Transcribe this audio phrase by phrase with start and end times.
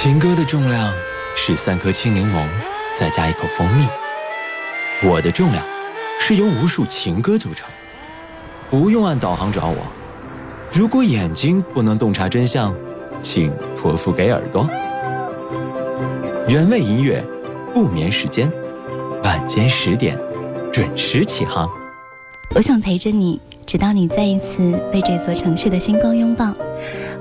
[0.00, 0.94] 情歌的重量
[1.34, 2.46] 是三颗青柠檬，
[2.94, 3.84] 再加一口蜂蜜。
[5.02, 5.66] 我的重量
[6.20, 7.68] 是由无数情歌组成。
[8.70, 9.78] 不用按导航找我。
[10.72, 12.72] 如果眼睛不能洞察真相，
[13.20, 14.68] 请托付给耳朵。
[16.46, 17.20] 原味音乐，
[17.74, 18.48] 不眠时间，
[19.24, 20.16] 晚间十点
[20.72, 21.68] 准时起航。
[22.54, 26.54] 我想陪着你，直到你再一次被这座城市的星光拥抱。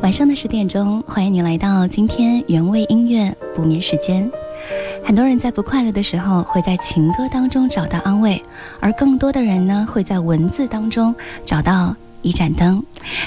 [0.02, 4.30] 晚上的十点钟，欢迎你来到今天原味音乐不眠时间。
[5.04, 8.42] 很多人在不快乐的时候，会在情歌当中找到安慰，
[8.80, 11.14] 而更多的人呢，会在文字当中
[11.44, 12.82] 找到一盏灯。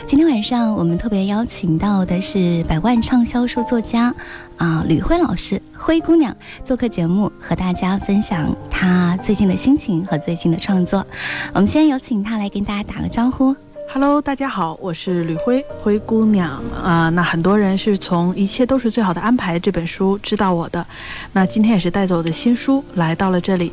[0.06, 4.14] 今天晚上我们特别邀请到的是百万畅销书作家
[4.56, 11.04] 啊吕辉老师，灰姑娘做客节目，和大家分享她最近的心情和最近的创作。
[11.52, 13.54] 我们先有请她来跟大家打个招呼。
[13.92, 17.10] Hello，大家好，我是吕辉，灰姑娘啊。
[17.10, 20.86] 那很多人是从《一切都是最好的安排》这本书知道我的，
[21.32, 23.72] 那今天也是带着我的新书来到了这里，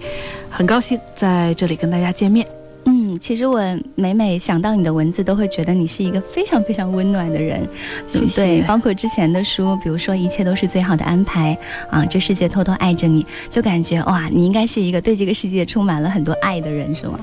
[0.50, 2.48] 很高兴在这里跟大家见面。
[2.86, 3.62] 嗯，其实我
[3.94, 7.62] 每每想到你的文字，都会觉得你是一个非常非常温暖的人。
[8.08, 8.42] 谢谢。
[8.42, 11.56] 对，包括之前的书，比如说《一切都是最好的安排》
[11.96, 17.20] 啊，这世界偷偷爱着你，就感觉哇，你应该是一个对这个世界充满了很多爱的人，是吗？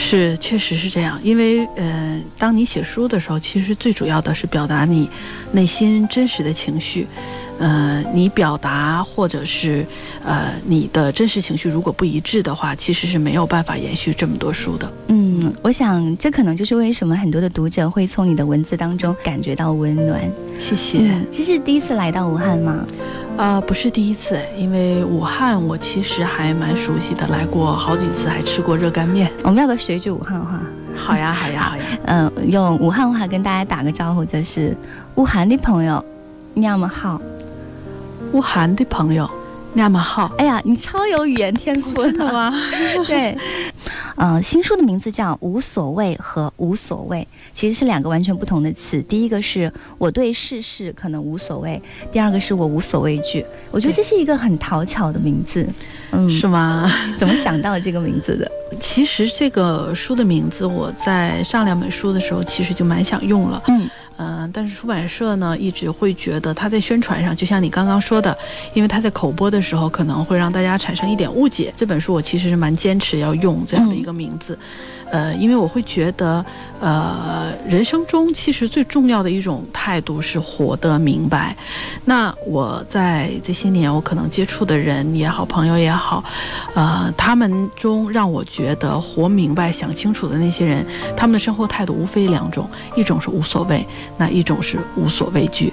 [0.00, 1.20] 是，确实是这样。
[1.22, 5.10] 因为，呃，当你写书的时候，其实最主要的是表达你
[5.52, 7.06] 内心真实的情绪。
[7.58, 9.84] 呃，你表达或者是
[10.24, 14.92] 呃你的真实情绪如果不一致的话，其实是没有办法延续这么多书的。
[15.08, 20.20] 嗯，我想这可能就是为什么很多的读者会从你的文字当中感觉到温暖。
[20.60, 21.10] 谢谢。
[21.32, 22.86] 这是第一次来到武汉吗？
[23.36, 29.30] 呃，不是第一次，因为武汉我其实还蛮熟悉的，来过好几次，还吃过热干面。
[29.44, 30.60] 我们要不要学一句武汉话？
[30.96, 31.84] 好呀，好呀，好呀。
[32.06, 34.76] 嗯，用武汉话跟大家打个招呼，就是
[35.14, 36.04] 武汉的朋友，
[36.54, 37.20] 你们好。
[38.32, 39.28] 武汉的朋友，
[39.74, 40.30] 那么好。
[40.38, 42.52] 哎呀，你超有语言天赋，真的吗？
[43.06, 43.36] 对。
[44.16, 49.00] 嗯， 新书的名字叫《无所谓》和“无所谓”，其实是两个完全不同的词。
[49.02, 51.80] 第一个是我对世事可能无所谓，
[52.12, 53.44] 第二个是我无所畏惧。
[53.70, 55.66] 我觉得这是一个很讨巧的名字，
[56.10, 56.90] 嗯，是吗？
[57.16, 58.50] 怎么想到这个名字的？
[58.80, 63.88] 其实这个书的名字，我在上两本书的时候，其实就蛮想用了，嗯。
[64.18, 68.36] 嗯，但是出版社呢一直会觉得他在宣传上，就像你刚刚说的，
[68.74, 71.72] 因为他在口播的时候可能会让大家产生一点误解。
[71.76, 74.58] 这本书我其实是蛮坚持要用这样的一个名字。
[75.10, 76.44] 呃，因为我会觉得，
[76.80, 81.56] 呃，人生中其实最重要的一种态度是活得明白。
[82.04, 86.22] 那我在这些年，我可能接触的人也好，朋友也好，
[86.74, 90.86] 呃，他们中让我觉得活明白、想清楚的那些人，
[91.16, 93.86] 他们的生活态度无非两种：一种是无所谓，
[94.16, 95.72] 那一种是无所畏惧。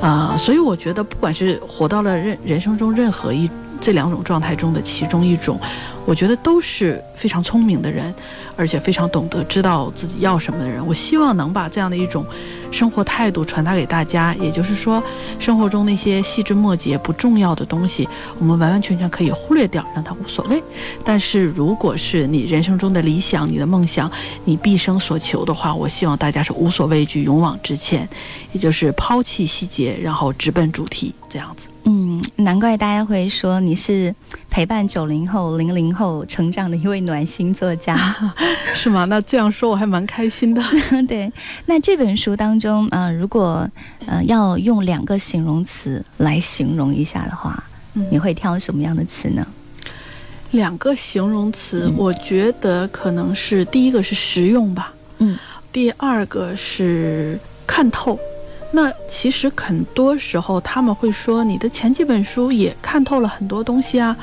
[0.00, 3.50] 呃，所以我觉得，不管是活到了人人生中任何一
[3.80, 5.60] 这两种状态中的其中一种。
[6.06, 8.14] 我觉得都是非常聪明的人，
[8.56, 10.86] 而且非常懂得知道自己要什么的人。
[10.86, 12.26] 我希望能把这样的一种
[12.70, 14.34] 生活态度传达给大家。
[14.34, 15.02] 也就是说，
[15.38, 18.06] 生活中那些细枝末节不重要的东西，
[18.38, 20.62] 我们完完全全可以忽略掉，让它无所谓。
[21.02, 24.10] 但是，如果是你人生中的理想、你的梦想、
[24.44, 28.06] 你毕生所求的话，我希望大家是无所畏惧、勇往直前，
[28.52, 31.68] 也就是抛弃细节，然后直奔主题，这样子。
[31.86, 34.14] 嗯，难怪大家会说你是
[34.48, 37.94] 陪伴九零后、零零后成长的一位暖心作家，
[38.72, 39.04] 是吗？
[39.04, 40.62] 那这样说我还蛮开心的。
[41.06, 41.30] 对，
[41.66, 43.68] 那这本书当中呃，如果
[44.06, 47.62] 呃要用两个形容词来形容一下的话，
[48.10, 49.46] 你会挑什么样的词呢？
[50.52, 55.36] 两个形容词，我觉得可能是第一个是实用吧，嗯，
[55.70, 58.18] 第二个是看透。
[58.76, 64.16] 那其实很多时候他们会说你的前几本书也看透了很多东西啊，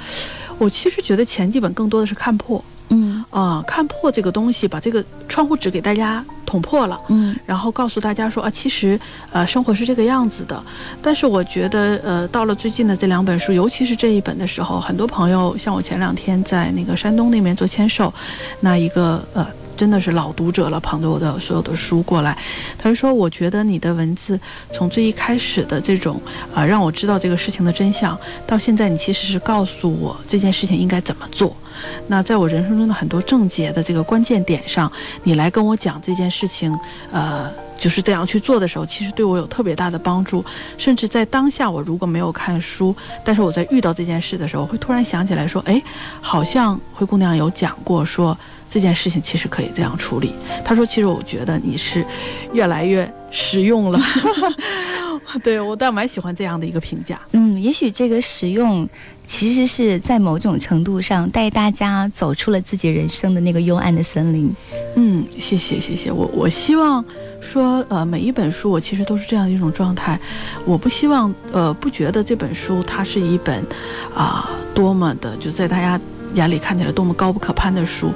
[0.58, 9.00] 我其实觉得前几本更多的是看破，嗯啊，看破这个东西，把这个窗户纸给大家捅破了，嗯，然后告诉大家说啊，其实
[9.32, 10.62] 呃生活是这个样子的。
[11.02, 18.14] 但是我觉得呃到了最近的这两本书，尤其是这一本的时候，很多朋友像我前两天在那个山东那边做签售，
[18.60, 19.48] 那一个呃。
[19.82, 22.38] 真的是老读者了，捧着我的所有的书过来，
[22.78, 24.40] 他就说：“我觉得你的文字
[24.72, 26.22] 从最一开始的这种
[26.54, 31.58] 啊，让我知道这个事情的真相，到现在你其实是告诉我这件事情应该怎么做。
[32.08, 34.92] 那在我人生中的很多症结的这个关键点上，
[35.24, 36.78] 你来跟我讲这件事情，
[37.12, 40.46] 呃，就是这样去做的时候，其实对我有特别大的帮助。
[40.78, 42.96] 甚至在当下，我如果没有看书，
[43.26, 45.82] 但是我在遇到这件事的时候，会突然想起来说：，哎，
[46.22, 48.38] 好像灰姑娘有讲过说。”
[48.72, 50.32] 这件事情其实可以这样处理。
[50.64, 52.06] 他说：“其实我觉得你是
[52.54, 54.00] 越来越实用了。
[55.44, 57.20] ”对我倒蛮喜欢这样的一个评价。
[57.34, 58.88] 嗯，也许这个实用
[59.26, 64.54] 其实是在某种程度上带大家走出了自己人生的那个幽暗的森林。
[64.96, 66.12] 嗯，谢谢谢谢。
[66.12, 67.04] 我我希望
[67.42, 70.20] 说，呃，每一本书我其实都是这样一种状态。
[70.66, 73.66] 我不希望，呃，不觉得这本书它是一本
[74.16, 76.00] 啊多么的就在大家
[76.34, 78.12] 眼里看起来多么高不可攀的书。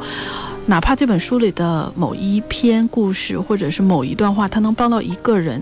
[0.68, 5.62] 哪怕这本书里的某一篇故事，或者是某一段话，它能帮到一个人，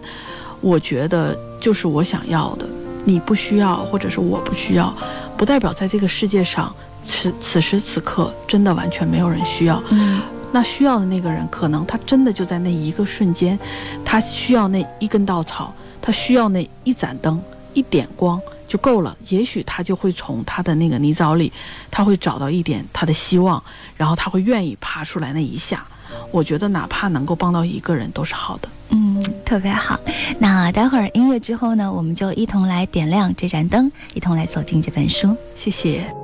[0.62, 2.66] 我觉得就是我想要的。
[3.04, 4.96] 你不需要，或者是我不需要，
[5.36, 9.84] 不代表在这个世界上此此时此刻真的完全没有人需要。
[9.90, 10.22] 嗯，
[10.54, 13.60] 那需要的那个人，可能他真的就在那一个瞬间，
[14.06, 17.42] 他需要那一根稻草，他需要那一盏灯，
[17.74, 18.40] 一点光。
[18.74, 21.54] 就够了，也许他就会从他的那个泥沼里，
[21.92, 23.64] 他会找到一点他的希望，
[23.96, 25.86] 然后他会愿意爬出来那一下。
[26.32, 28.68] 我觉得哪怕能够帮到一个人都是好的。
[28.90, 30.00] 嗯，特别好。
[30.40, 35.38] 那待会儿音乐之后呢，我们就一同来点亮这盏灯，一同来走进这本书。
[35.56, 36.23] 谢谢。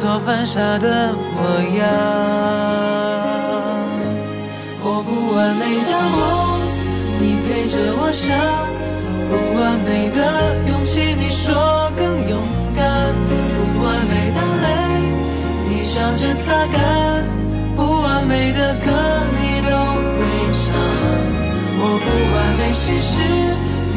[0.00, 1.44] 错犯傻的模
[1.76, 1.84] 样。
[4.82, 6.24] 我不完美的梦，
[7.20, 8.32] 你陪着我想；
[9.28, 10.16] 不完美的
[10.68, 12.40] 勇气，你说更勇
[12.74, 13.12] 敢；
[13.52, 14.66] 不完美的泪。
[15.68, 16.80] 你笑着擦干，
[17.76, 18.88] 不完美的歌
[19.36, 19.70] 你都
[20.16, 20.24] 会
[20.64, 20.72] 唱。
[21.76, 23.20] 我不完美心事，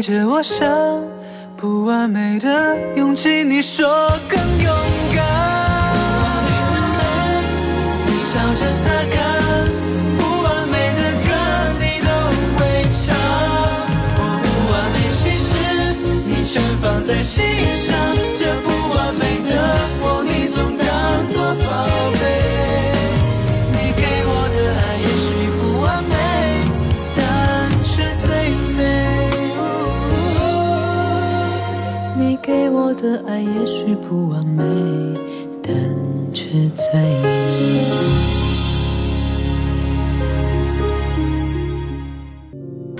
[0.00, 0.66] 陪着我想
[1.58, 3.86] 不完美的勇气，你说
[4.30, 4.74] 更勇
[5.14, 5.22] 敢。
[6.08, 7.04] 不完美的泪，
[8.06, 9.20] 你笑着擦干；
[10.16, 11.28] 不完美的歌，
[11.78, 12.08] 你都
[12.56, 13.12] 会唱。
[14.16, 15.52] 我不完美心事，
[16.24, 17.44] 你全放在心
[33.10, 34.62] 的爱也许不完美，
[35.60, 35.74] 但
[36.32, 37.80] 却最美。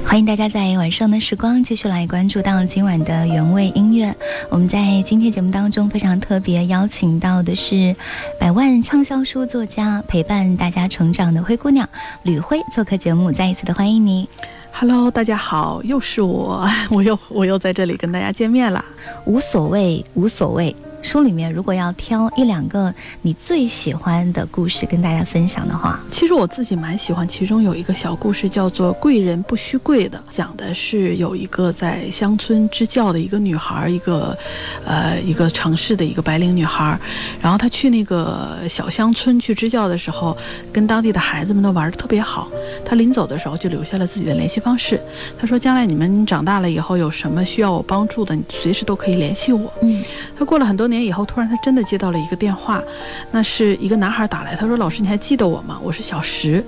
[0.04, 4.12] 欢迎大家在晚上的时光继续来关注到今晚的原味音乐。
[4.48, 7.94] 我们在今天节目当中非常特别邀请到的是
[8.40, 11.88] 百万畅销书作家，陪伴大家成长的灰姑娘
[12.24, 14.28] 吕辉做客节目，再一次的欢迎你。
[14.72, 18.82] Hello，大家好，又是我， 我又我又在这里跟大家见面了。
[19.26, 20.74] 无所谓，无所谓。
[21.02, 22.92] 书里面如果要挑一两个
[23.22, 27.26] 你最喜欢的故事跟大家分享的话，其实我自己蛮喜欢。
[27.26, 34.36] 其中有一个小故事叫做《贵人不须贵》的，讲的是有一个在乡村支教的一个女孩，一个
[34.84, 36.98] 呃一个城市的一个白领女孩，
[37.40, 40.36] 然后她去那个小乡村去支教的时候，
[40.72, 42.48] 跟当地的孩子们都玩的特别好。
[42.84, 45.00] 她临走的时候就留下了自己的联系方式，
[45.38, 50.02] 她说：“将来你们长大了以后有什么需要我帮助的，你随时都可以联系我。”嗯，
[50.38, 50.89] 她过了很多。
[50.90, 52.82] 年以后，突然他真的接到了一个电话，
[53.30, 54.54] 那是一个男孩打来。
[54.54, 55.78] 他说：“老师，你还记得我吗？
[55.82, 56.62] 我是小石。”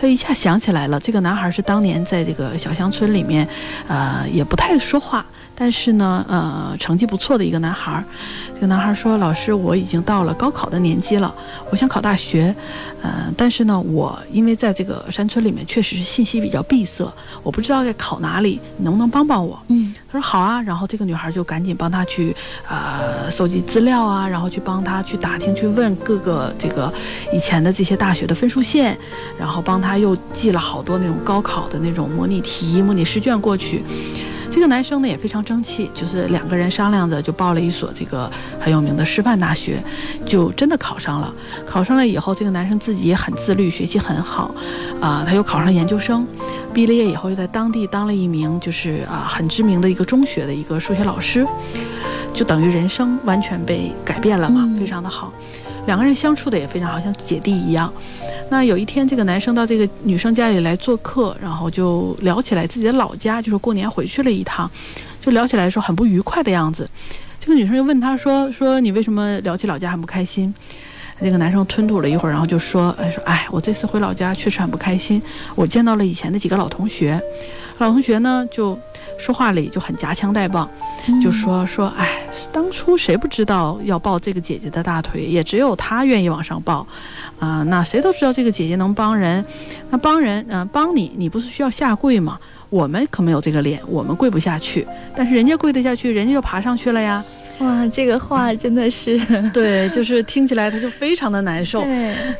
[0.00, 3.46] 他一下想起来了，这个男孩是当年在这个小乡村里面，
[3.88, 5.26] 呃，也不太说话。
[5.56, 8.04] 但是呢，呃，成绩不错的一个男孩儿，
[8.54, 11.32] 这个男孩说：“老师，我已经到了高考的年纪了，
[11.70, 12.52] 我想考大学，
[13.02, 17.08] 嗯，但是呢，我因为在这个山村里面确实是信息比较闭塞，
[17.42, 22.34] 我不知道该考哪里，你能不能帮帮我？”嗯，他说：“好啊。”然后这个女孩就赶紧帮他去，
[22.68, 26.92] 呃，搜集资料啊，然后去帮他去打听、去问各个这个
[27.32, 28.98] 以前的这些大学的分数线，
[29.38, 33.84] 然后帮他又寄了好多那种高考的那种模拟题、模拟试卷过去。
[34.54, 38.30] 这个男生呢也非常争气，就是两个人商量着就报了一所这个
[38.60, 39.82] 很有名的师范大学，
[40.24, 41.34] 就真的考上了。
[41.66, 44.54] 考上了以后，这个男生自己也很自律，学习很好，
[45.00, 46.24] 啊，他又考上研究生，
[46.72, 51.44] 毕了业以后又在当地当了一名就是啊很知名的一个中学的一个数学老师，
[52.32, 55.32] 就等于人生完全被改变了嘛，非常的好。
[55.86, 57.92] 两个人相处的也非常好，像姐弟一样。
[58.50, 64.70] 那有一天，这个男生到这个女生家里来做客，然后就聊起来自己的老家，就是过年回去了一趟，
[65.20, 66.88] 就聊起来说很不愉快的样子。
[67.40, 70.54] 这个女生就问他说：“说你为什么聊起老家很不开心？”
[71.20, 75.20] 这个男生吞吐了一会儿，然后就说：“哎，说哎，我这次回老家确实很不开心，
[75.54, 77.20] 我见到了以前的几个老同学，
[77.78, 78.78] 老同学呢就
[79.18, 80.68] 说话里就很夹枪带棒。”
[81.22, 85.20] 就说说，哎，当初谁不知道要抱这个姐姐的大腿？
[85.20, 86.86] 也只有她愿意往上抱，
[87.38, 89.44] 啊，那谁都知道这个姐姐能帮人，
[89.90, 92.38] 那帮人，嗯，帮你，你不是需要下跪吗？
[92.70, 97.22] 我们可没有这个脸，我们跪不下去，但是人家跪得下去，人家就爬上去了呀。
[97.60, 99.18] 哇，这个话真的是
[99.54, 101.82] 对，就是听起来他就非常的难受，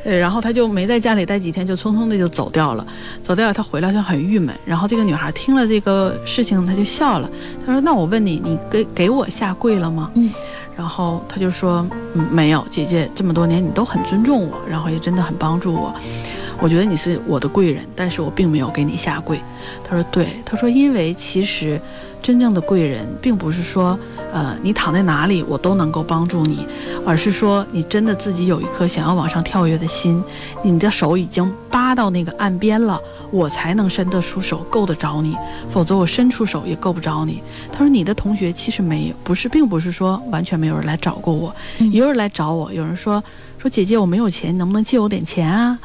[0.03, 2.85] 对，然后他就没在家里待几天，就匆匆的就走掉了。
[3.23, 4.53] 走掉，他回来就很郁闷。
[4.65, 7.29] 然后这个女孩听了这个事情，她就笑了。
[7.65, 10.29] 她说：“那我问你，你给给我下跪了吗？”嗯，
[10.75, 15.95] 然后他就说：“嗯，没有，姐姐这么多年你都很尊重我，然后也真的很帮助我。
[16.59, 19.39] 我觉得你是我的贵人，但是我并没有给你下跪。”
[19.87, 21.79] 他说：“对，他说因为其实。”
[22.25, 23.95] 真正的贵人，并不是说，
[24.33, 26.65] 呃，你躺在哪里我都能够帮助你，
[27.05, 30.23] 而是说你真的自己有一颗想要往上跳跃的心，
[30.63, 35.37] 你的手已经扒到那个岸边了，我才能伸得出手够得着你，
[35.71, 37.43] 否则我伸出手也够不着你。
[37.71, 43.23] 他说，你的同学其实没有，不是，并不是说完全没有人来找过我，也有人来找我，有人说
[43.59, 45.77] 说姐姐我没有钱，能不能借我点钱啊？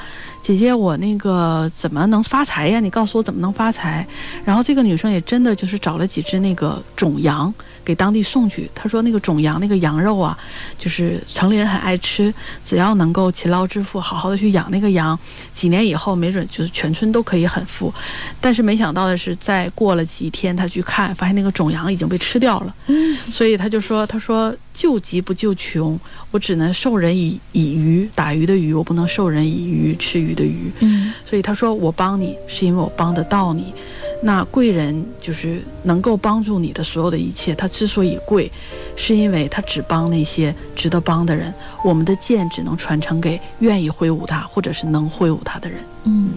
[0.43, 2.81] 姐姐，我那个怎么能发财呀？
[2.81, 4.07] 你告诉我怎么能发财？
[4.45, 7.53] 然后这个女生也真的就是找了几只那个种羊。
[7.91, 8.71] 给当地送去。
[8.73, 10.39] 他说那个种羊那个羊肉啊，
[10.79, 12.33] 就是城里人很爱吃。
[12.65, 15.19] 只要能够勤劳致富，好好的去养那个羊，
[15.53, 17.93] 几年以后没准就是全村都可以很富。
[18.41, 22.75] 但是没想到的是，再过了几天，他去看，发现那个种羊已经被吃掉了。
[22.87, 25.99] 嗯，所以他就说：“他说救急不救穷，
[26.31, 33.75] 我只能授人以以渔，打鱼的鱼，我不能授人以渔，吃鱼的鱼。”嗯，所以他说我帮你是因为我帮得到你。
[34.23, 37.55] 那贵人就是能够帮助你的所有的一切。
[37.55, 38.51] 他之所以贵，
[38.97, 41.53] 是因为他只帮那些值得帮的人。
[41.83, 45.81] 我们的剑只能传承给愿意挥舞它或者是能挥舞它的人。
[46.05, 46.31] 嗯，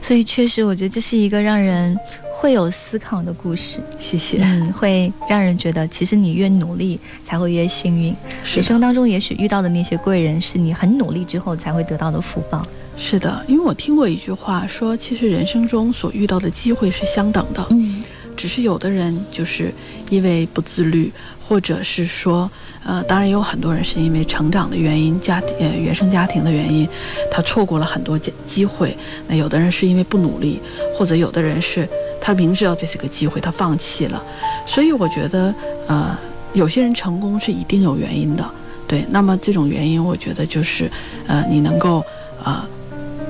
[0.00, 1.94] 所以确实，我觉得这是一个让人
[2.34, 3.78] 会有思考的故事。
[3.98, 4.38] 谢谢。
[4.42, 8.14] 嗯，会让人觉得，其实你越努力，才会越幸运。
[8.54, 12.66] 人生当中，也许遇到的那些贵人，是你很努力之后才会得到的福报。
[12.98, 18.02] 是的，因为我听过一句话说，其实人生中所遇到的机会是相等的，嗯，
[18.36, 19.72] 只是有的人就是
[20.10, 21.10] 因为不自律，
[21.48, 22.50] 或者是说，
[22.84, 26.86] 呃，当然也有很多人是因为成长的原因、家庭呃原生家庭的原因，
[27.30, 28.96] 他错过了很多机机会。
[29.28, 30.60] 那有的人是因为不努力，
[30.94, 31.88] 或者有的人是
[32.20, 34.22] 他明知道这是个机会，他放弃了。
[34.66, 35.54] 所以我觉得，
[35.86, 36.18] 呃。
[36.54, 38.42] 有些人成功是一定有原因的，
[38.88, 39.04] 对。
[39.10, 40.90] 那么这种原因，我觉得就是，
[41.26, 42.02] 呃，你能够，
[42.42, 42.66] 呃，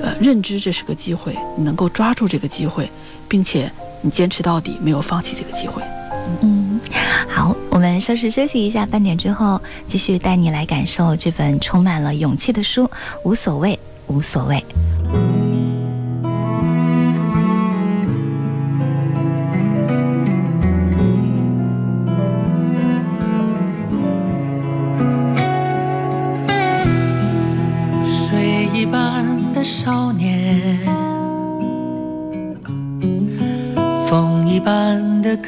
[0.01, 2.89] 呃，认知这是个机会，你能够抓住这个机会，
[3.27, 5.81] 并且你坚持到底，没有放弃这个机会。
[6.41, 6.79] 嗯，
[7.27, 12.89] 好，我们稍事休息一下，半点之后继续带你来感受这本充满了勇气的书。
[13.23, 13.77] 无所谓，
[14.07, 14.63] 无所谓。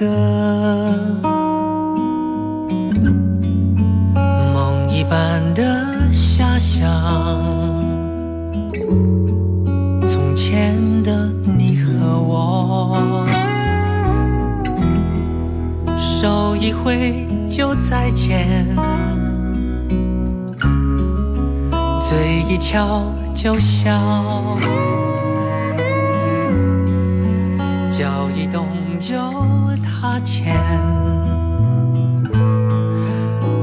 [0.01, 0.40] 그
[28.41, 28.67] 一动
[28.99, 29.13] 就
[29.83, 30.57] 踏前。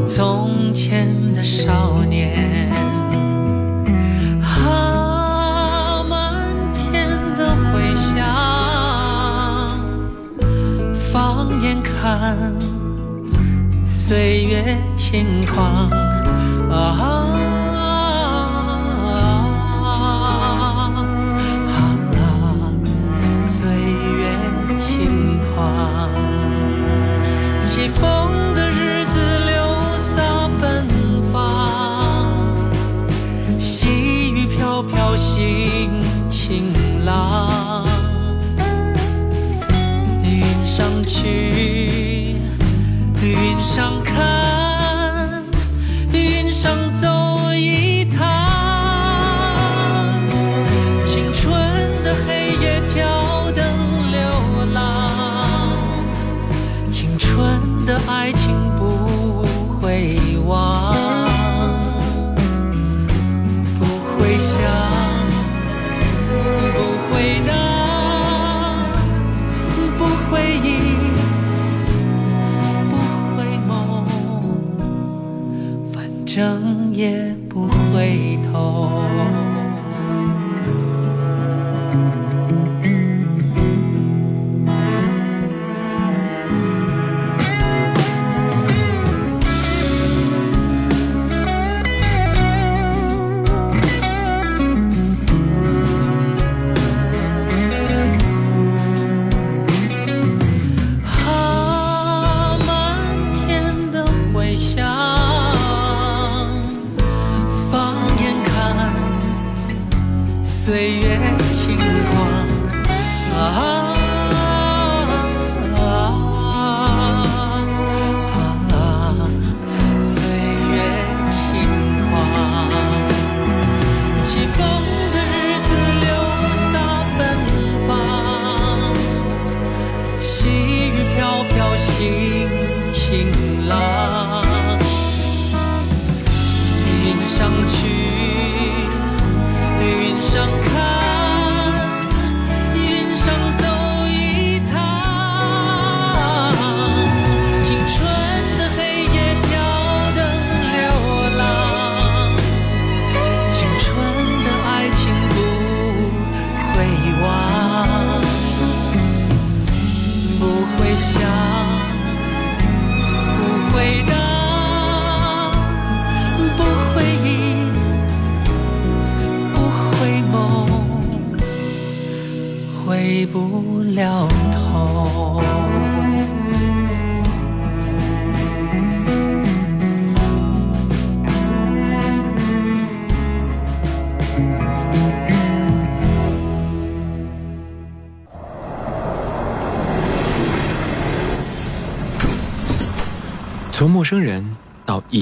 [0.06, 2.70] 从前的少年，
[4.40, 8.24] 啊，漫天的回响，
[11.12, 12.38] 放眼看，
[13.84, 15.90] 岁月轻狂，
[16.70, 17.17] 啊。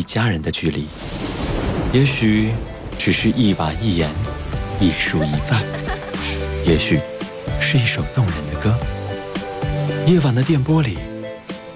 [0.06, 0.86] 家人的距离，
[1.92, 2.52] 也许
[2.96, 4.08] 只是一瓦一言，
[4.80, 5.60] 一蔬一饭，
[6.64, 7.00] 也许
[7.60, 8.72] 是一首动人的歌。
[10.06, 10.96] 夜晚的电波里，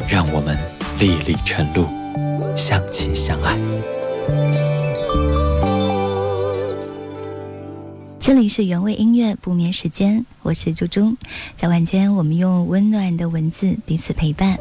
[0.08, 0.56] 让我们
[1.00, 1.86] 历历晨露，
[2.56, 4.69] 相亲相爱。
[8.20, 11.16] 这里是原味音乐不眠时间，我是猪猪。
[11.56, 14.58] 在晚间，我们用温暖的文字彼此陪伴。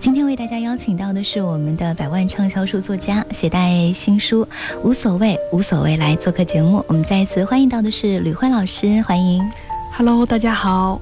[0.00, 4.42] 今天为大家邀请到的是我们的百万畅销书作家，携带新书
[4.82, 6.82] 《无所谓无所谓》来做客节目。
[6.88, 9.42] 我们再一次欢迎到的是吕欢老师，欢迎。
[9.94, 10.98] Hello，大家好。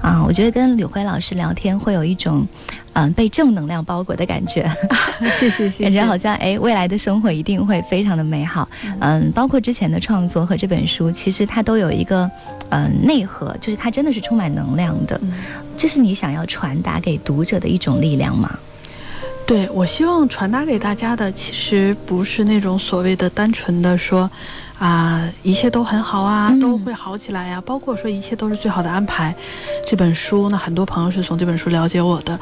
[0.00, 2.46] 啊，我觉得跟吕辉老师聊天会有一种，
[2.94, 4.70] 嗯，被正能量包裹的感觉。
[5.38, 5.84] 谢谢谢谢。
[5.84, 8.68] 感觉好像哎，未来的生活一定会非常的美好。
[9.00, 12.30] 嗯，包括之前的创作和这本书，其实它都有一个，
[12.70, 15.20] 嗯，内核，就是它真的是充满能量的。
[15.76, 18.50] 这是你想要传达给读者的一种力量吗？
[19.46, 24.30] 对，我希望传达给大家的，其实不是那种所谓的单纯的说。
[24.80, 27.62] 啊，一切都很好啊，都会好起来呀。
[27.66, 29.34] 包括说一切都是最好的安排。
[29.86, 32.38] 这本书呢，很多朋友是从这本书了解我的，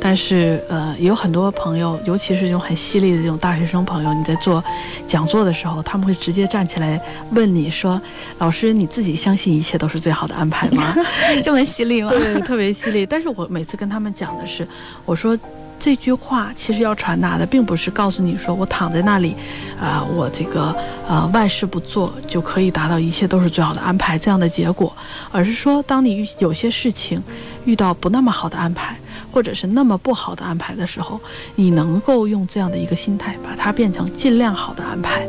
[0.00, 4.64] 但是呃，也有很多朋友，尤其是这种很犀利的这种大学生朋友，你在做
[5.06, 6.98] 讲座的时候，他们会直接站起来
[7.32, 8.00] 问你说
[8.40, 10.96] ：“老师，你自己相信一切都是最好的安排吗？”
[11.44, 12.08] 这么犀利吗？
[12.08, 13.04] 对，特别犀利。
[13.04, 14.66] 但是我每次跟他们讲的是，
[15.04, 15.38] 我说。
[15.82, 19.34] 这句话其实要传达的，并不是告诉你说我躺在那里，
[19.80, 20.72] 啊，我这个
[21.08, 24.96] 呃万事不做就可以达到一切都是最好的安排这样的结果，
[25.32, 27.20] 而是说，当你遇有些事情
[27.64, 28.96] 遇到不那么好的安排，
[29.32, 31.20] 或者是那么不好的安排的时候，
[31.56, 35.26] 你能够用这样的一个心态把它变成尽量好的安排。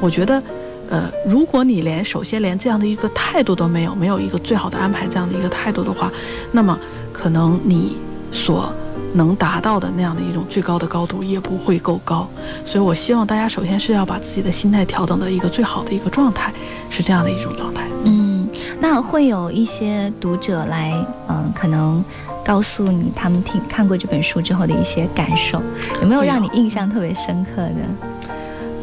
[0.00, 0.42] 我觉得，
[0.88, 6.10] 呃，如果你连首先连这样的一个态度都没有，没有一个最好的安排这样的一个态度的话，
[6.52, 6.78] 那么
[7.12, 7.98] 可能你
[8.32, 8.72] 所。
[9.12, 12.28] 能达到的那样的一种最高的高度也不会够高，
[12.64, 16.52] 所以我希望大家首先是要把自己的心态调整到一个最好的一个状态，
[16.90, 17.82] 是这样的一种状态。
[18.04, 18.48] 嗯，
[18.80, 20.94] 那会有一些读者来，
[21.28, 22.04] 嗯，可能
[22.44, 25.60] 告诉你他们听看过这本书之后的一些感受，
[26.00, 27.74] 有没有让你印象特别深刻的？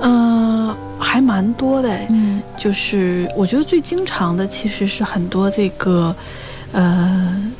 [0.01, 1.89] 嗯，还蛮多的。
[2.09, 6.13] 嗯，就是我觉得最经常的其实是很多这个，
[6.73, 7.51] 呃，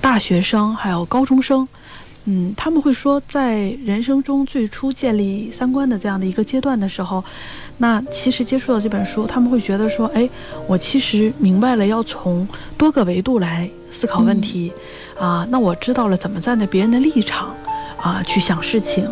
[0.00, 1.66] 大学生还有高中生。
[2.24, 7.24] 嗯，他们会说，在人生中最初建立三观的这样的一个阶段的时候，
[7.78, 10.28] 那其实接触到这本书，他们会觉得说，哎，
[10.66, 14.70] 我其实明白了要从多个维度来思考问题，
[15.18, 17.54] 啊，那我知道了怎么站在别人的立场，
[18.00, 19.08] 啊，去想事情，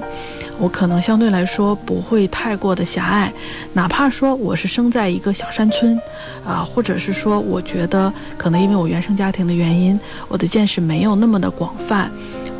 [0.58, 3.32] 我可能相对来说不会太过的狭隘，
[3.72, 5.98] 哪怕说我是生在一个小山村，
[6.46, 12.10] 啊，或者是说我觉得可能因为我原生家庭的原因，我的见识没有那么的广泛。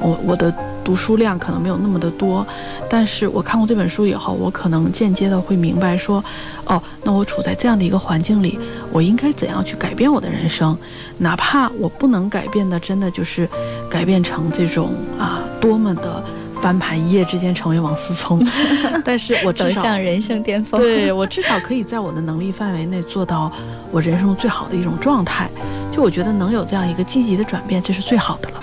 [0.01, 0.53] 我我的
[0.85, 2.47] 读书量可能没有那么的多，
[2.89, 6.25] 但是我看过这本书以后，我可能间接的会明白说，
[6.65, 8.59] 哦，那我处在这样的一个环境里，
[8.93, 10.77] 我应该怎样去改变我的人生？
[11.19, 13.49] 哪怕我不能改变的，真的就是
[13.91, 16.23] 改变成这种啊，多么的
[16.63, 18.41] 翻盘，一夜之间成为王思聪，
[19.05, 23.53] 但是我走上人生巅峰，对我至少可以在我的能力范围内做到
[23.91, 25.51] 我人生最好的一种状态。
[25.91, 28.61] 就我觉得能有这样一个积极的转变，这是最好的了。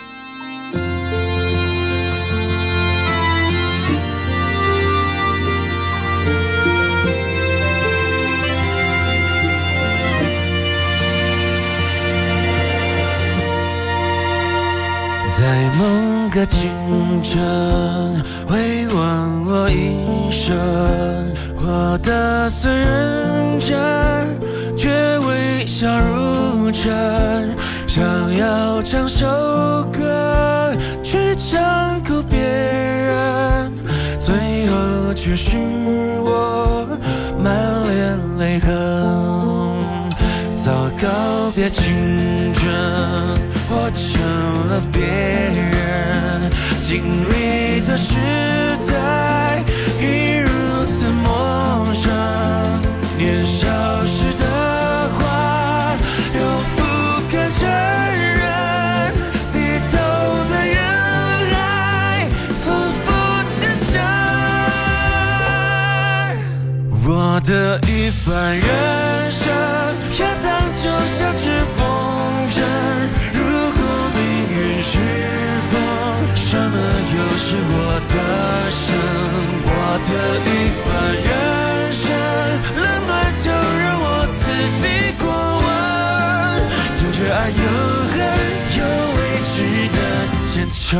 [15.78, 16.70] 某个清
[17.22, 20.56] 晨，回望我一生，
[21.58, 23.78] 活得虽认真，
[24.78, 27.54] 却微笑如真。
[27.88, 28.04] 想
[28.38, 29.26] 要唱首
[29.92, 33.74] 歌，去唱够别人，
[34.18, 34.34] 最
[34.68, 35.58] 后却是
[36.24, 36.88] 我
[37.38, 38.72] 满脸泪痕。
[40.56, 42.74] 早告别青春。
[43.68, 44.22] 我成
[44.70, 45.35] 了别人
[46.88, 48.14] 经历的时
[48.88, 49.64] 代，
[50.00, 52.14] 已如此陌生。
[53.18, 53.66] 年少
[54.06, 54.46] 时的
[55.18, 55.98] 话，
[56.36, 56.40] 又
[56.76, 56.80] 不
[57.32, 58.46] 敢承认，
[59.52, 59.56] 低
[59.90, 59.94] 头
[60.52, 60.78] 在人
[61.56, 61.58] 海，
[62.62, 62.64] 浮
[63.02, 63.06] 浮
[63.50, 63.58] 沉
[63.92, 63.94] 沉。
[67.04, 67.10] 我
[67.44, 67.50] 的
[67.88, 67.92] 一
[68.30, 68.64] 半人
[69.32, 69.42] 生，
[70.20, 70.48] 要当
[70.84, 70.86] 就
[71.18, 71.44] 像只
[71.76, 71.78] 风
[72.52, 72.62] 筝。
[73.34, 73.42] 如
[73.74, 73.82] 果
[74.14, 74.22] 命
[74.52, 74.94] 运是
[76.56, 77.76] 什么又是我
[78.14, 78.16] 的
[78.72, 78.84] 生？
[79.68, 79.70] 我
[80.08, 80.10] 的
[80.48, 80.50] 一
[80.86, 80.88] 半
[81.28, 81.30] 人
[81.92, 82.08] 生，
[82.78, 83.12] 冷暖
[83.44, 84.06] 就让我
[84.40, 84.44] 自
[84.80, 84.84] 己
[85.20, 85.24] 过
[85.66, 85.68] 问。
[87.02, 87.64] 有热爱，有
[88.14, 88.18] 恨，
[88.78, 88.82] 有
[89.18, 89.54] 未知
[89.92, 89.98] 的
[90.48, 90.96] 前程。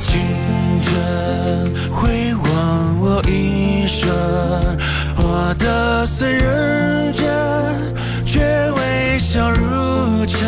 [0.00, 0.20] 青
[0.82, 0.92] 春
[1.92, 4.08] 回望，我一生
[5.16, 7.24] 活得虽认真，
[8.24, 10.46] 却微笑如尘。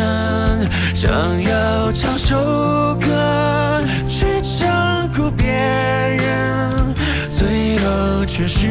[0.95, 1.11] 想
[1.41, 6.95] 要唱首歌去唱哭别人，
[7.29, 8.67] 最后却是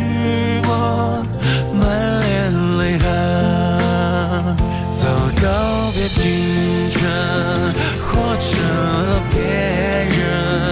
[0.64, 1.24] 我
[1.74, 4.56] 满脸泪痕，
[4.94, 5.08] 早
[5.42, 7.00] 告别青春，
[8.00, 8.58] 活成
[9.08, 9.20] 了。
[9.30, 10.69] 别人。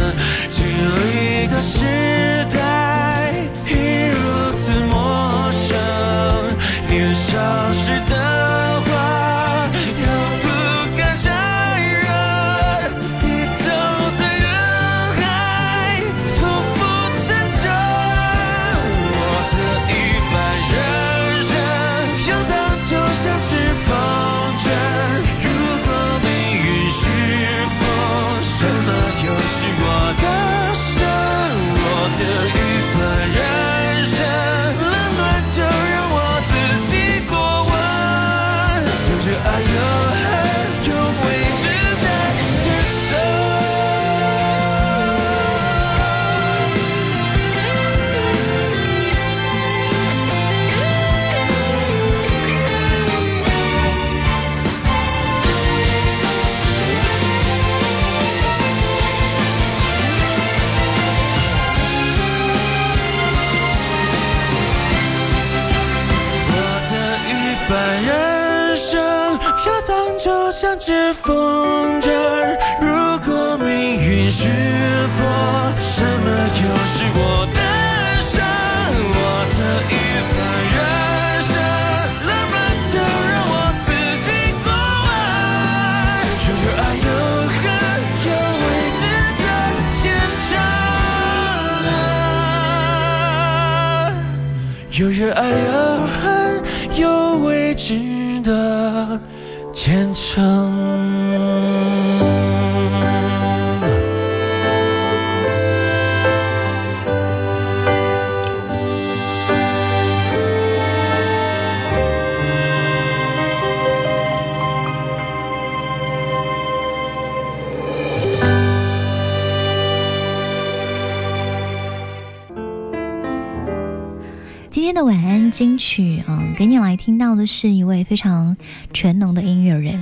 [124.70, 128.54] 今天的晚安金曲啊给你来听到的是一位非常
[128.92, 129.98] 全能的音乐人。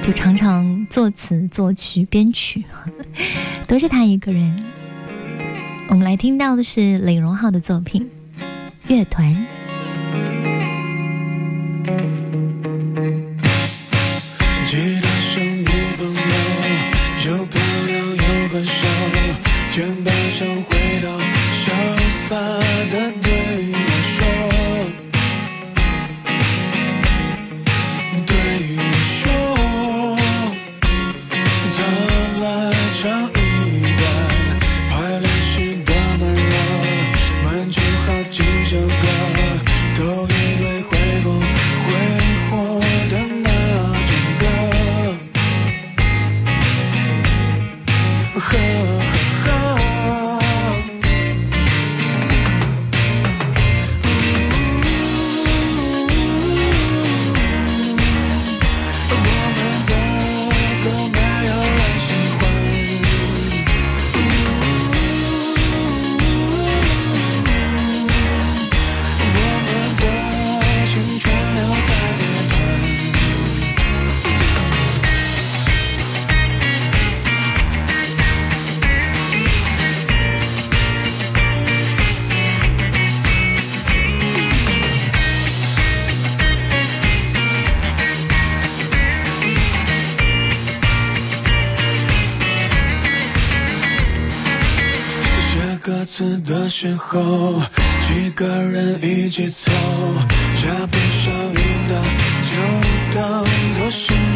[0.00, 2.64] 就常常作词作曲编曲
[3.66, 4.64] 都是他一个人。
[5.88, 8.08] 我们来听到的是李荣浩的作品
[8.86, 9.57] 乐团。
[96.68, 97.62] 时候，
[98.02, 99.70] 几个人一起走，
[100.56, 102.02] 下不上瘾的
[102.44, 104.27] 就当做是。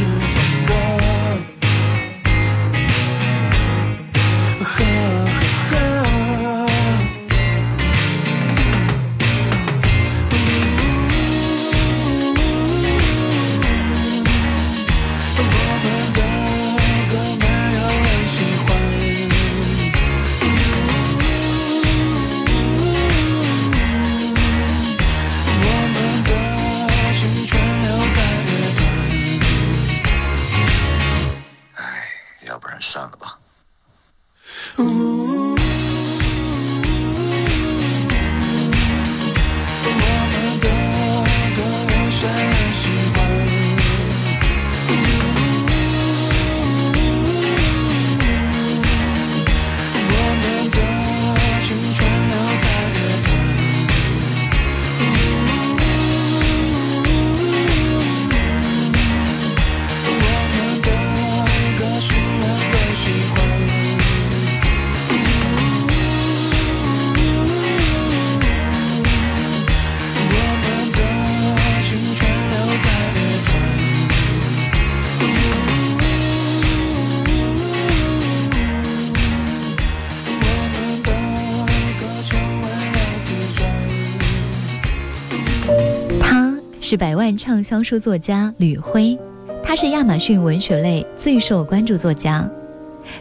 [87.22, 89.16] 万畅销书作家吕辉，
[89.62, 92.44] 他是亚马逊文学类最受关注作家，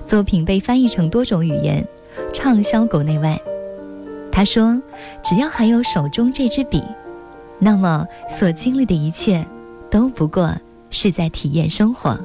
[0.08, 1.88] 作品被翻译成多种语言，
[2.34, 3.40] 畅销国内外。
[4.32, 4.82] 他说
[5.24, 6.82] ：“只要还有手中这支笔，
[7.60, 9.46] 那么所经历的一切
[9.92, 10.52] 都不过
[10.90, 12.20] 是在体验生活。”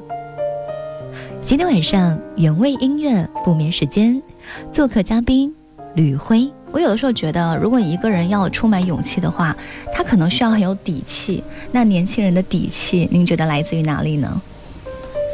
[1.41, 4.19] 今天晚上原味音乐不眠时间，
[4.73, 5.53] 做客嘉宾
[5.93, 6.51] 吕辉。
[6.77, 9.57] 我有的时候觉得，如果一个人要充满勇气的话，
[9.91, 11.43] 他可能需要很有底气。
[11.71, 14.39] 那年轻人的底气，您觉得来自于哪里呢？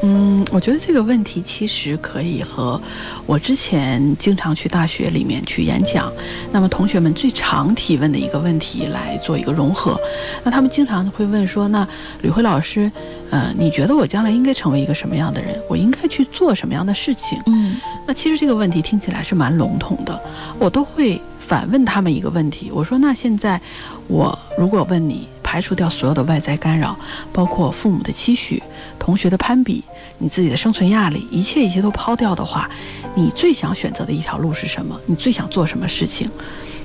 [0.03, 2.81] 嗯，我觉得这个问题其实可以和
[3.25, 6.09] 我之前经常去大学里面去演讲，
[6.53, 9.99] 那么同学们最常提问的一个问题来做一个融合。
[10.45, 11.85] 那他们经常会问说：“那
[12.21, 12.89] 吕辉老师，
[13.31, 15.61] 呃，你觉得我将来应该成为一个什么样的人？
[15.69, 17.75] 我应该去做什么样的事情？”嗯，
[18.07, 20.17] 那其实这个问题听起来是蛮笼统的，
[20.59, 23.59] 我都会反问他们一个问题：我说，那现在
[24.07, 26.97] 我如果问你，排除掉所有的外在干扰，
[27.31, 28.61] 包括父母的期许、
[28.97, 29.83] 同学的攀比。
[30.19, 32.69] 你自己的生存压力，一切一切都抛掉的话，
[33.13, 34.97] 你最想选择的一条路是什么？
[35.05, 36.29] 你最想做什么事情？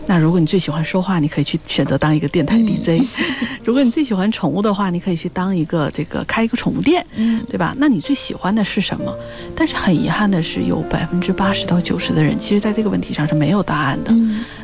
[0.08, 3.04] 那如果你最喜欢说话，你可以去选择当一个电台 DJ；
[3.62, 7.06] 如果你最喜欢宠物的话，你可以去当一个这个开一个宠物店，
[7.46, 7.74] 对吧？
[7.78, 9.14] 那你最喜欢的是什么？
[9.54, 14.10] 但是很遗憾的是，有百分之八十到九十的人，其实在这个问题上是没有答案的。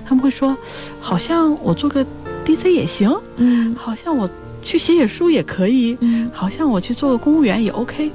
[0.07, 0.57] 他们会说，
[0.99, 2.03] 好像我做个
[2.47, 4.27] DJ 也行，嗯，好像我
[4.63, 8.11] 去写写书也可以，嗯，好像我去做个公务员也 OK。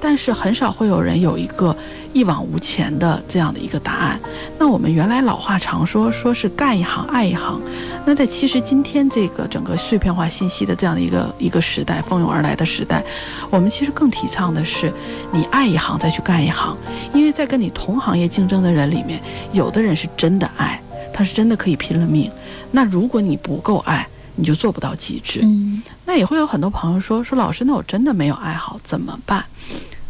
[0.00, 1.76] 但是很少会有人有一个
[2.12, 4.20] 一往无前的这样的一个答案。
[4.58, 7.60] 那我们原来老话常说，说是干一行爱一行。
[8.06, 13.04] 那在其实今天这个整个碎片化信息的这样的一个一个时代，蜂拥而来的时代，
[13.50, 14.90] 我们其实更提倡的是
[15.30, 16.76] 你爱一行再去干一行。
[17.12, 19.20] 因为在跟你同行业竞争的人里面，
[19.52, 20.80] 有的人是真的爱，
[21.12, 22.30] 他是真的可以拼了命。
[22.70, 25.40] 那如果你不够爱，你就做不到极致。
[25.42, 29.44] 嗯，那也会有很多朋友说说老师，那我真的没有爱好怎么办？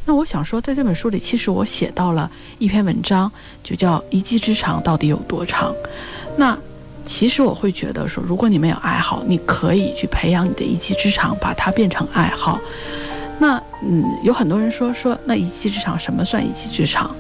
[0.09, 3.31] 那我想说，在这本书里，其实我写到了一篇文章，
[3.63, 5.71] 就叫“一技之长到底有多长”。
[6.35, 6.57] 那
[7.05, 12.59] 其实我会觉得说，如果你没有爱好，你可以去培养你的一技之长，把它变成爱好。
[13.39, 17.15] 那嗯，有很多人说说，那一技之长什么算一技之长？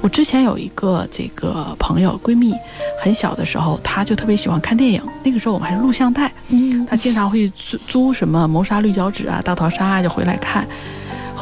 [0.00, 2.54] 我之前有一个这个朋友闺蜜，
[3.02, 5.02] 很小的时候，她就特别喜欢看电影。
[5.22, 10.66] 那个时候我们还是录像带，嗯，她经常会租租什么《谋杀绿脚趾》啊、《大逃杀》啊，就回来看。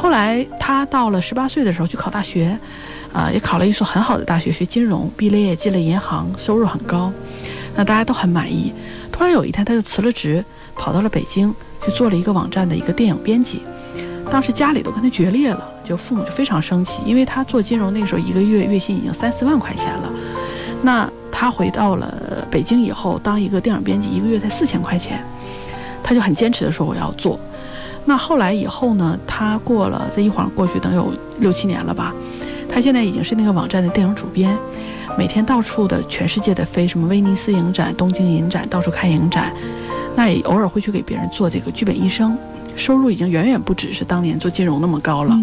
[0.01, 2.57] 后来他到了十八岁的时候去考大学，
[3.13, 7.13] 啊，也考了一所很好的大学，学金融，毕了业进了银行，收入很高，
[7.75, 8.73] 那大家都很满意。
[9.11, 10.43] 突然有一天他就辞了职，
[10.75, 11.53] 跑到了北京
[11.85, 13.61] 去做了一个网站的一个电影编辑。
[14.31, 20.11] 当时家里都跟他决裂了，就父母就非常生气，因为他做金融那个时候一个月月薪已经三四万块钱了。
[20.81, 25.23] 那他回到了北京以后，当一个电影编辑，一个月才四千块钱，
[26.01, 27.39] 他就很坚持的说我要做。
[28.03, 29.17] 那后来以后呢？
[29.27, 32.13] 他过了这一晃过去，等有六七年了吧。
[32.67, 34.57] 他现在已经是那个网站的电影主编，
[35.17, 39.53] 每天到处的全世界的飞，什么威尼斯影展、东京影展，到处看影展。
[40.15, 42.37] 那也偶尔会去给别人做这个剧本医生，
[42.75, 45.37] 收入已经远远不只是当年做金融那么高了。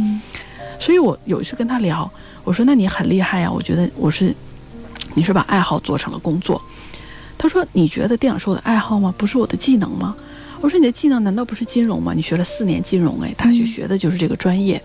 [0.79, 2.11] 所以我有一次跟他聊，
[2.45, 4.35] 我说：“那你很厉害呀，我觉得我是，
[5.15, 6.61] 你是把爱好做成了工作。”
[7.39, 9.15] 他说：“你觉得电影是我的爱好吗？
[9.17, 10.15] 不是我的技能吗？”
[10.61, 12.13] 我说你的技能难道不是金融吗？
[12.15, 14.83] 你学了四年金融，哎，大学学的就是这个专业。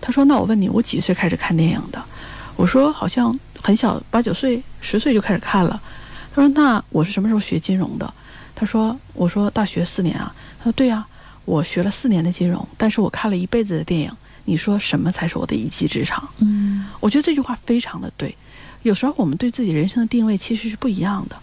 [0.00, 2.02] 他说：“那我问你，我几岁开始看电影的？”
[2.56, 5.80] 我说：“好像很小，八九岁、十岁就开始看了。”
[6.34, 8.12] 他说：“那我是什么时候学金融的？”
[8.54, 11.06] 他说：“我说大学四年啊。”他说：“对呀，
[11.44, 14.10] 我学了四年的金融，但是我看了一辈子的电影。
[14.46, 18.34] 你说什么才是我的一技之长？”嗯，我觉得这句话非常的对。
[18.82, 21.36] 有时候我们对自己人生的定位其实是不一样的。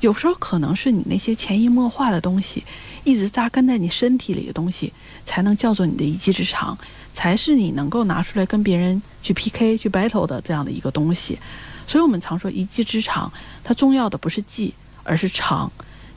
[0.00, 2.64] 有时候可能是你那些潜移默化的东西，
[3.04, 4.92] 一直扎根在你身体里的东西，
[5.24, 6.76] 才能叫做你的一技之长，
[7.12, 11.38] 才是你能够拿出来跟别人去 PK、去 battle 的这样的一个东西。
[11.86, 13.32] 所以我们常说一技之长，
[13.64, 14.72] 它重要的不是技，
[15.02, 15.70] 而是长。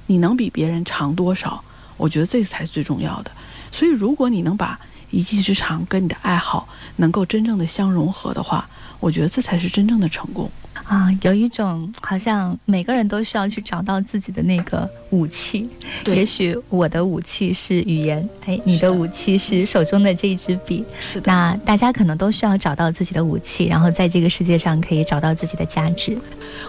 [0.07, 1.63] 你能比别人长多少？
[1.97, 3.31] 我觉得这才是最重要的。
[3.71, 4.79] 所以，如果你能把
[5.09, 6.67] 一技之长跟你的爱好
[6.97, 8.69] 能够真正的相融合的话，
[8.99, 10.51] 我觉得这才是真正的成功。
[10.87, 15.67] 啊，有一种好像每个人都需要去找到自己的那个武器。
[16.03, 20.85] 对，也许我的武器是语言，哎，你的武器是手中的这一支笔。
[21.01, 21.31] 是的。
[21.31, 26.15] 那大家可能都需要找到自己的武器，然后在这个世界上可以找到自己的价值。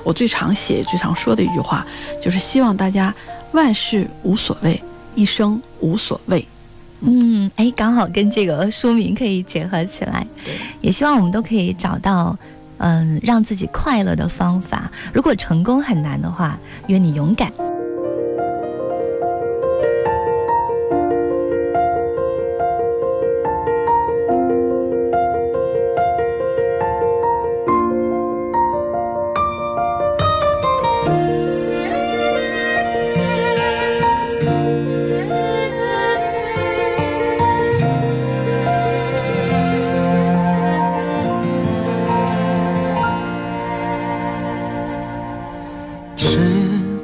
[0.02, 1.86] 我最常写、最常说的一句话，
[2.22, 3.14] 就是希望大家
[3.52, 4.82] 万事无所谓，
[5.14, 6.42] 一生无所谓。
[7.00, 10.26] 嗯，哎，刚好跟这个书名可以结合起来。
[10.80, 12.34] 也希望我们都可以找到。
[12.78, 14.90] 嗯，让自己快乐的方法。
[15.12, 16.58] 如果成功很难的话，
[16.88, 17.52] 愿你勇敢。
[46.28, 46.40] 时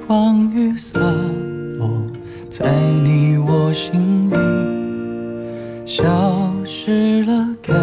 [0.05, 0.99] 光雨洒
[1.79, 2.05] 落
[2.51, 2.69] 在
[3.05, 4.35] 你我心里
[5.87, 7.77] 消失了感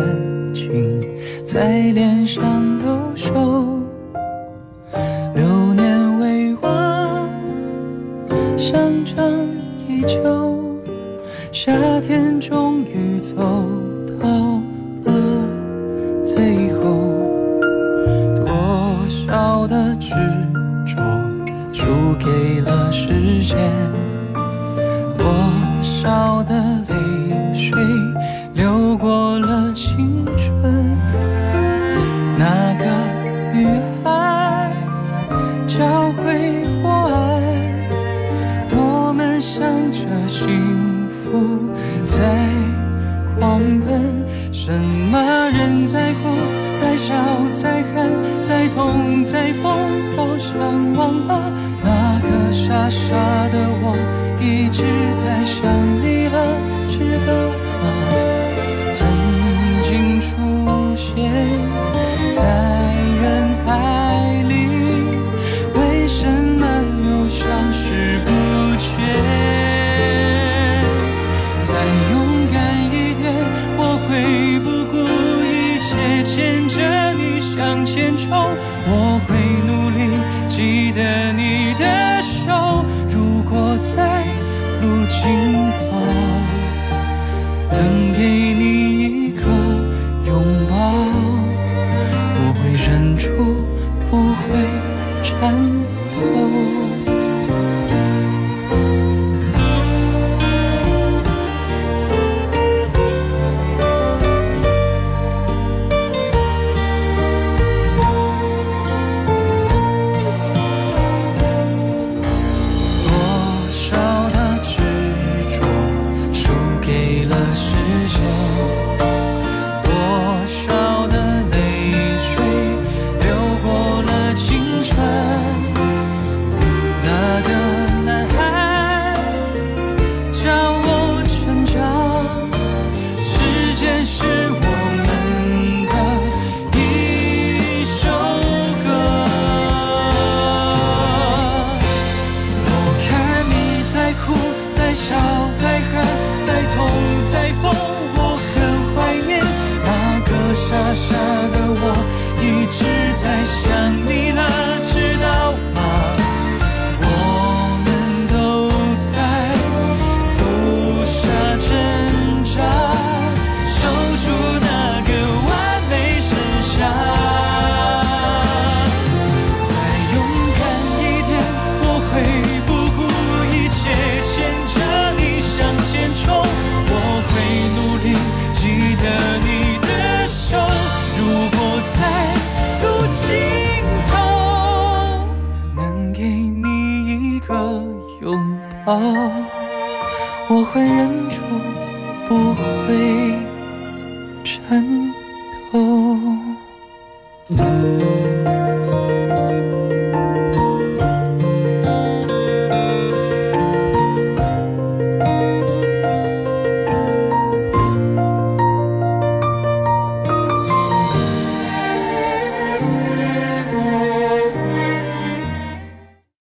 [190.70, 191.19] 会认。